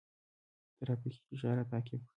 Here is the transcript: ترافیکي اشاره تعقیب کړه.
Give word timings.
ترافیکي 0.79 1.21
اشاره 1.35 1.63
تعقیب 1.71 2.01
کړه. 2.01 2.07